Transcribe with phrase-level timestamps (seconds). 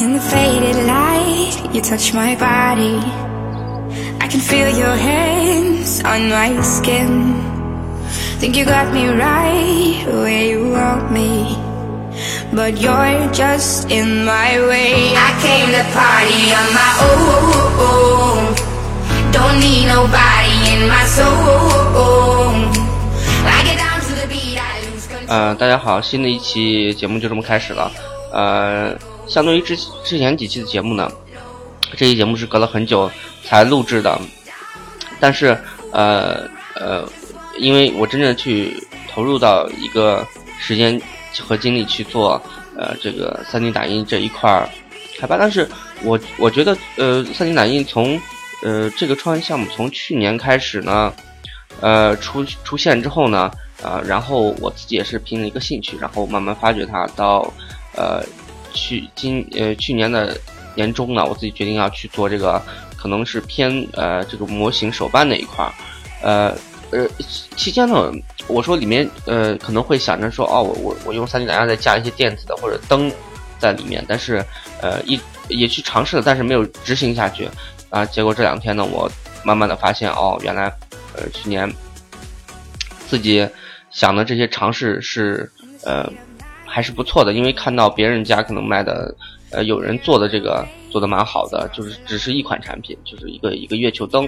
[0.00, 2.98] In the faded light, you touch my body.
[4.20, 7.40] I can feel your hands on my skin.
[8.38, 11.56] Think you got me right where you want me.
[12.52, 15.14] But you're just in my way.
[15.16, 18.54] I came to party on my own.
[19.32, 22.54] Don't need nobody in my soul.
[23.46, 25.28] I get down to the beat, I lose control.
[25.28, 27.90] 呃，大家好，新的一期节目就这么开始了。
[28.32, 28.94] 呃，
[29.29, 31.09] 相对于之之前几期的节目呢，
[31.95, 33.09] 这期节目是隔了很久
[33.43, 34.19] 才录制的，
[35.19, 35.57] 但是
[35.91, 37.07] 呃呃，
[37.59, 38.75] 因为我真正去
[39.07, 40.25] 投入到一个
[40.59, 40.99] 时间
[41.39, 42.41] 和精力去做
[42.75, 44.67] 呃这个 3D 打印这一块儿
[45.19, 45.69] 开发，但是
[46.03, 48.19] 我我觉得呃 3D 打印从
[48.63, 51.13] 呃这个创业项目从去年开始呢，
[51.81, 53.51] 呃出出现之后呢。
[53.81, 57.07] 啊，然后我自己也是凭了一个兴趣，然后慢慢发掘它。
[57.15, 57.49] 到
[57.95, 58.21] 呃
[58.79, 60.39] 去今呃去年的
[60.73, 62.61] 年中呢，我自己决定要去做这个，
[62.95, 65.73] 可能是偏呃这个模型手办那一块儿。
[66.21, 66.55] 呃
[66.91, 67.05] 呃
[67.57, 68.09] 期间呢，
[68.47, 73.11] 我说里面呃可能会想着说，哦，我我我用 3D 打印再加一些电子的或者灯
[73.59, 74.43] 在里面，但是
[74.81, 77.49] 呃一也去尝试了，但是没有执行下去
[77.89, 78.05] 啊。
[78.05, 79.11] 结果这两天呢，我
[79.43, 80.71] 慢慢的发现，哦，原来
[81.15, 81.69] 呃去年
[83.09, 83.45] 自己。
[83.91, 85.51] 想的这些尝试是
[85.83, 86.07] 呃
[86.79, 89.13] 还是不错的，因为看到别人家可能卖的
[89.51, 94.23] 呃有人做的这个做的蛮好的，就是只是一款产品，就是一个一个月球灯，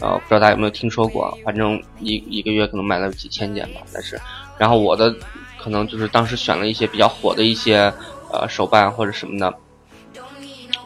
[0.00, 1.34] 呃不知道大家有没有听说过？
[1.46, 3.80] 反正一一个月可能卖了几千件吧。
[3.90, 4.20] 但是
[4.58, 5.16] 然后我的
[5.58, 7.90] 可能就是当时选了一些比较火的一些
[8.30, 9.54] 呃手办或者什么的，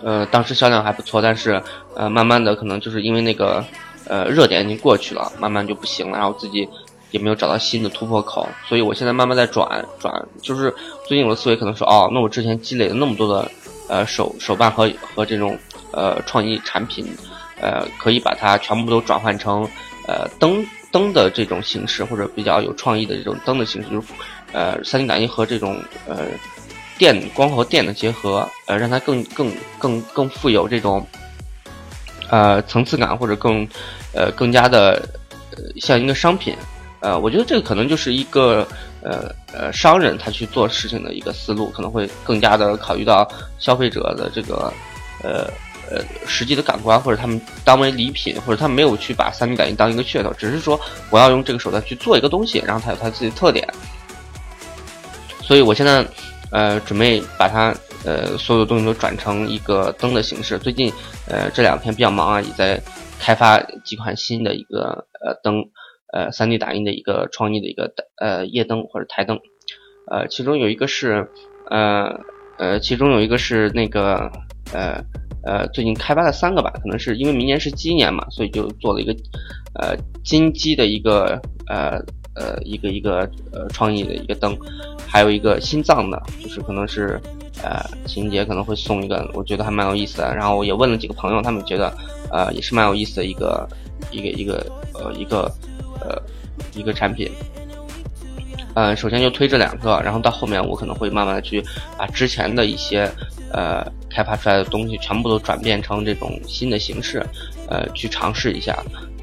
[0.04, 1.60] 呃当时销量还不错，但是
[1.96, 3.64] 呃慢慢的可能就是因为那个
[4.06, 6.68] 呃热点已经过去了，慢慢就不行了，然后自己。
[7.10, 10.74] 也没有找到新的突破口，所以我现在慢慢在转转，就是
[11.06, 13.50] 最近我的思维可能说，哦，那我之前积累了那么多的
[13.88, 15.58] 呃手手办和和这种
[15.92, 17.06] 呃创意产品，
[17.60, 19.66] 呃，可以把它全部都转换成
[20.06, 24.08] 呃灯灯的这种形式，或者比较有创意的这种灯的形式，就是
[24.52, 26.26] 呃三 D 打印和这种呃
[26.98, 31.06] 电光和电的结合，呃，让它更更更更富有这种
[32.28, 33.66] 呃层次感，或者更
[34.12, 35.08] 呃更加的
[35.80, 36.54] 像一个商品。
[37.00, 38.66] 呃，我觉得这个可能就是一个
[39.02, 43.26] 呃呃商人他去做事情的一个思路，可能会更加的考虑到
[43.60, 44.72] 消费者的这个
[45.22, 45.48] 呃
[45.88, 53.64] 呃实际的感官，或者他们当为礼品，或者他没有去把三 D 打印当一个噱头，只是说我要用这个手段去做一个东西，然后它有它自己的特点。
[55.40, 56.04] 所以我现在
[56.50, 57.72] 呃准备把它
[58.04, 60.58] 呃所有东西都转成一个灯的形式。
[60.58, 60.92] 最近
[61.28, 62.82] 呃这两天比较忙啊，也在
[63.20, 65.64] 开发几款新的一个呃灯。
[66.10, 69.38] 呃，3D 打印的一个创意的一个呃夜灯或者台灯，
[70.10, 71.28] 呃，其中有一个是
[71.68, 72.18] 呃
[72.56, 74.32] 呃，其中有一个是那个
[74.72, 75.04] 呃
[75.44, 79.14] 呃最近开发了三个吧，可能是因为明年是鸡年嘛，所以就做了一个
[79.74, 81.98] 呃金鸡的一个呃
[82.34, 84.56] 呃一个一个呃创意的一个灯，
[85.06, 87.20] 还有一个心脏的，就是可能是
[87.62, 90.34] 呃情人节可能会送一个，我觉得还蛮有意思的。
[90.34, 91.92] 然后我也问了几个朋友，他们觉得
[92.32, 93.68] 呃也是蛮有意思的一个
[94.10, 95.52] 一个一个呃一个。
[96.00, 96.20] 呃，
[96.74, 97.30] 一个产品，
[98.74, 101.64] 呃，首先就推这两个，然后到后面我可能会慢慢的去
[101.96, 103.10] 把之前的一些
[103.52, 107.24] 呃开发出来的东西全部都转变成这种新的形式，
[107.68, 108.76] 呃，去尝试一下。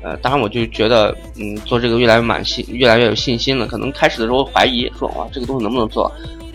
[0.03, 3.65] 呃，当然我就觉得，嗯，做这个越来越满信，越来越有信心了。
[3.65, 6.11] 可能开始的时候怀疑说，哇，这个东西能不能做？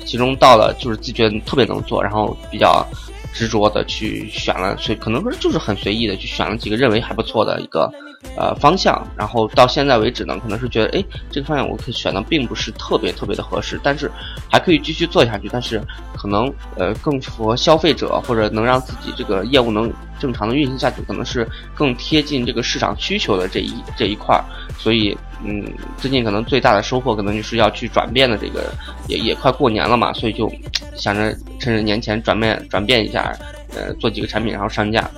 [0.07, 2.87] 其中到了就是自觉特别能做，然后比较
[3.35, 7.93] 执着的去选了，所以可能说就是很随意的去选了几个认为还不错的一个。
[8.37, 14.11] 呃，方向，然后到现在为止呢，可能是觉得，哎，这个方向我可以选的并不是特别特别的合适，但是
[14.51, 15.83] 还可以继续做下去，但是
[16.15, 24.45] 可能呃更符合消费者或者能让自己这个业务能正常的运行下去，可能是更贴近这个市场需求的这一这一块儿，
[24.79, 25.65] 所以嗯，
[25.97, 28.73] 最近可能最大的收获可能就是要去转变的这个，
[29.09, 30.51] 也也快过年了嘛，所以就
[30.95, 33.35] 想着趁着年前转变转变一下，
[33.75, 35.11] 呃，做几个产品然后上架。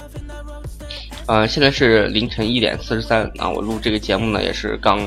[1.26, 4.98] 呃，现在是凌晨一点四十三啊，我录这个节目呢也是刚，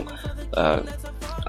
[0.54, 0.82] 呃，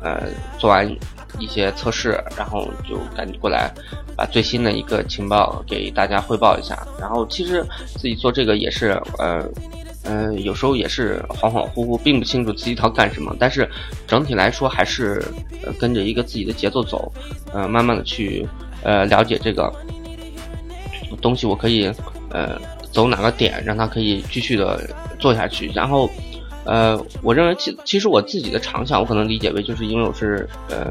[0.03, 0.25] 呃
[0.59, 0.91] 做完
[1.39, 3.73] 一些测试，然后就赶紧过来
[4.17, 6.87] 把最新的一个情报给大家汇报一下。
[7.01, 7.65] 然后其实
[7.97, 9.49] 自己做这个也是，呃，
[10.03, 13.35] 呃，有时候也是恍恍惚惚，并不清楚自己要干什么。
[13.39, 13.69] 但是
[14.07, 15.25] 整体来说还是
[15.65, 17.11] 呃跟着一个自己的节奏走，
[17.53, 18.47] 呃，慢慢的去
[18.83, 19.73] 呃了解这个
[21.23, 21.91] 东西，我可以
[22.31, 22.61] 呃。
[22.97, 24.89] 走哪个点让他可以继续的
[25.19, 26.09] 做下去，然后，
[26.65, 30.91] 呃，我认为其其实我自己的长项，我可能理解为就是因为我是呃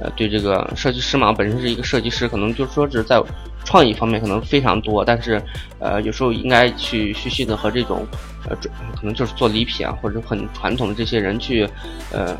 [0.00, 3.22] 呃对这个设计师嘛，本身是一个设计师，可能就是说是在
[3.66, 5.38] 创意方面可能非常多，但是
[5.78, 8.06] 呃有时候应该去虚心的和这种
[8.48, 8.56] 呃
[8.96, 11.68] 可能就是做礼品啊或者很传统的这些人去
[12.10, 12.34] 呃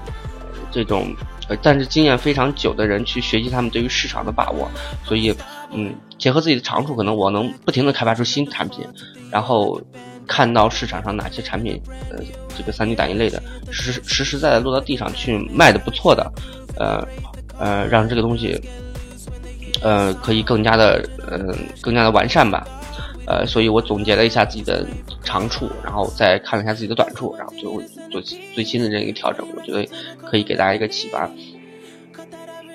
[0.72, 1.14] 这种
[1.50, 4.70] 呃但是经验非常久的人去学习他们对于市场的把握，
[5.04, 5.34] 所以
[5.73, 8.87] 嗯结合自己的长处，可能我能不停的开发出新产品，
[9.31, 9.81] 然后。
[10.29, 11.81] 看到市场上哪些产品，
[12.11, 12.19] 呃，
[12.59, 13.41] 这个 3D 打印类的
[13.71, 16.33] 实实实在在落到地上去卖的不错的，
[16.77, 17.07] 呃
[17.57, 18.61] 呃，让这个东西，
[19.81, 22.67] 呃，可以更加的，嗯，更加的完善吧，
[23.25, 24.85] 呃，所以我总结了一下自己的
[25.23, 27.81] 长处，然后再看了一下自己的短处，然后最后
[28.11, 28.21] 做
[28.53, 29.89] 最新的这一个调整，我觉得
[30.29, 31.31] 可以给大家一个启发。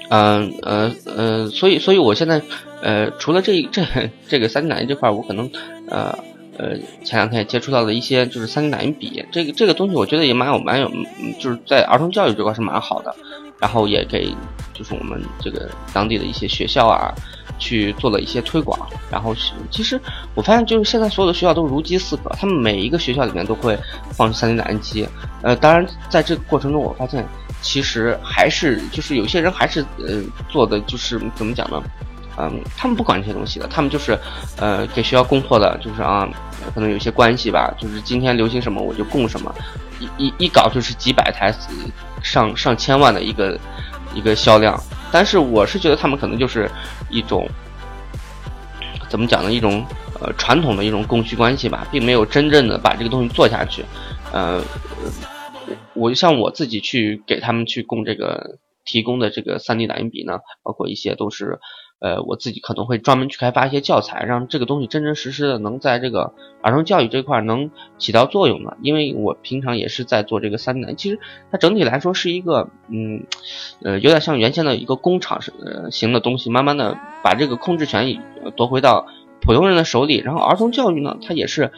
[0.10, 2.42] 嗯呃呃，所以所以我现在，
[2.82, 3.84] 呃，除了这这
[4.28, 5.50] 这个 3D 打印这块，我可能，
[5.88, 6.18] 呃。
[6.58, 10.92] 呃，前两天也接触到了一些，就是三 D 打印笔，这个这个东西我觉得也蛮有蛮有，
[11.40, 13.16] 就是在儿童教育这块是蛮好的，
[13.58, 14.28] 然后也给
[14.74, 17.16] 就是我们这个当地的一些学校啊，
[17.58, 18.78] 去做了一些推广。
[19.10, 19.34] 然后
[19.72, 20.00] 其实
[20.36, 23.76] 我发现，就是现在所有的学校都如饥似渴，他们每一个学校里面都会
[24.12, 25.08] 放三 D 打印机。
[25.42, 27.26] 呃，当然在这个过程中，我发现
[27.62, 31.82] 其实还是就是有些人还是呃做的就是怎么讲呢？
[32.42, 34.18] 嗯，他们不管这些东西的，他们就是，
[34.58, 36.28] 呃，给学校供货的，就是啊，
[36.74, 39.54] 可能有些关系吧，就是今天流行什么我就供什么，
[40.00, 41.54] 一一一搞就是几百台，
[42.24, 43.60] 上上千万的一个
[44.16, 44.76] 一个销量。
[45.12, 46.68] 但是我是觉得他们可能就是
[47.12, 47.48] 一种，
[49.08, 49.54] 怎么讲呢？
[49.54, 49.86] 一种
[50.20, 53.86] 呃传统的一种供需关系吧，并没有真正的把这个东西做下去。
[54.34, 54.60] 呃，
[55.94, 61.60] 我就像我自己去给他们去供这个提供的这个 3D 打印笔呢，包括一些都是。
[62.02, 66.34] 呃，我自己可能会专门去开发一些教材，让这个东西真真实实的能在这个
[66.64, 67.70] 儿童教育这块能
[68.00, 68.76] 起到作用的。
[68.82, 71.20] 因为我平常也是在做这个三 D，其实
[71.52, 73.24] 它整体来说是一个，嗯，
[73.84, 75.54] 呃，有点像原先的一个工厂式
[75.92, 78.20] 型的东西，慢慢的把这个控制权
[78.56, 79.06] 夺回到
[79.40, 80.18] 普通人的手里。
[80.18, 81.72] 然后儿童教育呢，它也是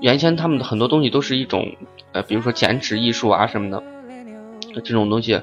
[0.00, 1.76] 原先他们的很多东西都是一种，
[2.10, 3.80] 呃，比如说剪纸艺术啊什么的
[4.82, 5.42] 这种东西，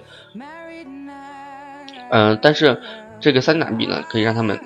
[2.11, 2.81] 嗯，但是。
[3.19, 4.59] 这个三 D 打印笔呢，可以让他们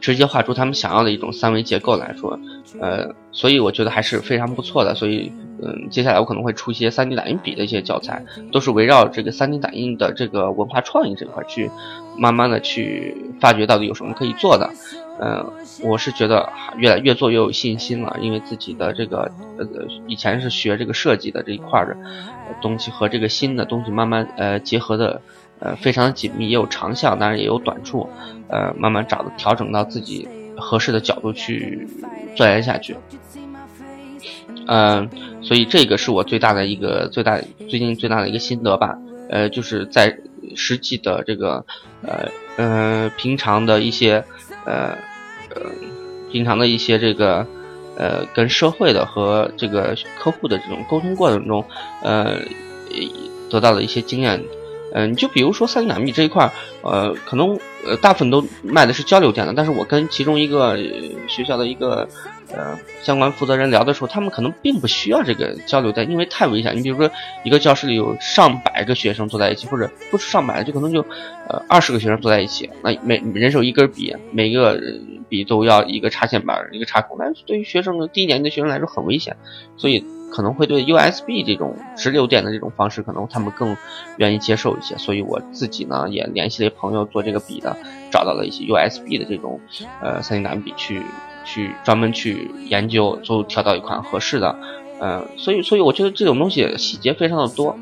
[0.00, 2.38] 直接画出他们想要的一种三维结构来说，
[2.80, 4.94] 呃，所以我觉得还是非常不错的。
[4.94, 5.30] 所以，
[5.62, 11.70] 嗯，接下来我可能会出一些三 D 打印笔的一些教材，都是围绕这个三 D 打印的这个文化创意这块去
[12.18, 14.68] 慢慢的去发掘到底有什么可以做的。
[15.20, 15.46] 嗯，
[15.84, 19.64] 我是觉得越来越做越有信心了，因为自己的这个呃
[20.08, 21.96] 以前是学这个设计的这一块的
[22.60, 25.20] 东西和这个新的东西慢慢呃结合的。
[25.60, 28.08] 呃，非常紧密，也有长项，当然也有短处，
[28.48, 31.88] 呃，慢慢找调整到自己合适的角度去
[32.36, 32.96] 钻研下去。
[34.66, 35.08] 嗯，
[35.40, 38.98] 所以这个是我最大的一个最大最近最大的一个心得吧。
[39.30, 40.18] 呃，就是在
[40.54, 41.64] 实际的这个
[42.02, 44.22] 呃呃平常的一些
[44.66, 44.96] 呃
[45.54, 45.62] 呃
[46.30, 47.46] 平常的一些这个
[47.96, 51.64] 呃跟社会的和这个客户的这种沟通过程中，
[52.02, 52.38] 呃
[53.48, 54.42] 得到的一些经验。
[54.94, 56.48] 嗯，就比如说三 D 打印这一块，
[56.82, 60.78] 呃，可能呃大部分都卖的是交流电的，但是我跟其中一个
[61.26, 62.08] 学校的一个
[62.52, 66.76] 呃相关负责人聊的时候，他们可能并不需要这个交流电，因为太危险。
[66.76, 67.10] 你比如说
[67.42, 71.00] 一个教室里有上百个学生坐在一起，或者不是上百，就可能就
[71.48, 74.80] 呃二十个学生坐在一起，那每人手一根笔，每个
[75.28, 79.36] 笔都要一个插线板，一个插孔，那对于学生的低年级的学生来说很危险，
[79.76, 80.04] 所以。
[80.34, 83.76] 可能会对 USB 这种直流电的这种方式，可能他们更
[84.16, 84.96] 愿意接受一些。
[84.98, 87.76] 所以我自己呢，也联系了朋友做这个笔的，
[88.10, 89.60] 找到了一些 USB 的这种
[90.02, 91.00] 呃三 D 打笔，去
[91.44, 94.56] 去专门去研究，最后挑到一款合适的。
[95.00, 97.78] 嗯，所以所以我觉得这种东西细节非常的多，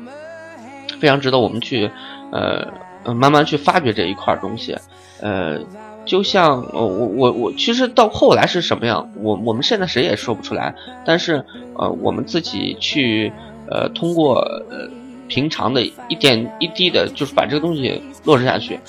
[0.99, 1.89] 非常值得我们去
[2.31, 2.71] 呃
[3.15, 4.77] 慢慢去发掘这一块东西，
[5.21, 5.59] 呃。
[6.05, 10.75] 就像呃我我我其实到后来是什么样，我我们现在谁也说不出来。
[11.05, 11.45] 但是
[11.75, 13.31] 呃我们自己去
[13.69, 14.35] 呃通过
[14.69, 14.89] 呃
[15.27, 18.79] 平常的一点一滴的，就是把这个东西落实下去，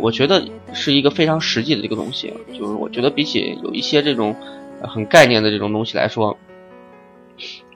[0.00, 2.32] 我觉得是一个非常实际的一个东西。
[2.52, 4.34] 就是我觉得比起有一些这种
[4.80, 6.36] 很概念的这种东西来说，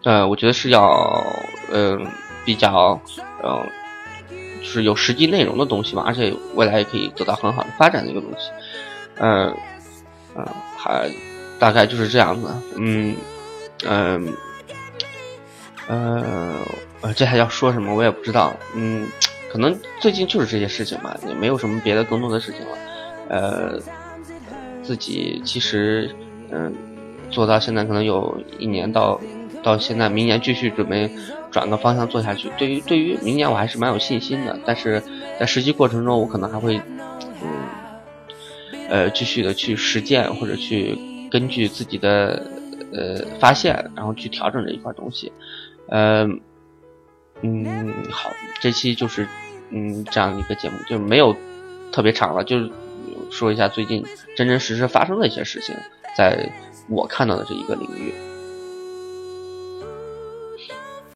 [0.04, 1.22] 呃我觉得是要
[1.70, 2.06] 嗯
[2.44, 2.98] 比较
[3.42, 3.62] 呃
[4.60, 8.50] 就是有实际内容的东西嘛，而且未来也可以得到很好的发展的一个东西。
[9.18, 9.54] 嗯，
[10.36, 10.46] 嗯，
[10.76, 11.10] 还
[11.58, 12.48] 大概就是这样子。
[12.76, 13.16] 嗯，
[13.86, 14.34] 嗯，
[15.88, 17.94] 呃，这还要说什么？
[17.94, 18.54] 我也不知道。
[18.74, 19.08] 嗯，
[19.50, 22.78] 可能最近就是这些事情吧，也没有什么别的更多的事情了。
[23.28, 23.80] 呃，
[24.82, 26.14] 自己其实，
[26.50, 26.74] 嗯，
[27.30, 29.20] 做到现在可能有一年到
[29.62, 31.10] 到现在，明年继续准备
[31.50, 32.50] 转个方向做下去。
[32.58, 34.58] 对于对于明年，我还是蛮有信心的。
[34.64, 35.02] 但是
[35.38, 36.76] 在实际过程中，我可能还会。
[37.42, 37.50] 嗯
[38.88, 40.96] 呃继续的去实践或者去
[41.28, 42.46] 根据自己的
[42.92, 45.32] 呃发现，然后去调整这一块东西。
[45.88, 46.24] 呃，
[47.42, 49.26] 嗯，好，这期就是
[49.70, 51.34] 嗯这样一个节目，就没有
[51.90, 52.70] 特别长了，就是
[53.32, 54.04] 说一下最近
[54.36, 55.74] 真真实实发生的一些事情，
[56.16, 56.48] 在
[56.88, 58.14] 我看到的这一个领域。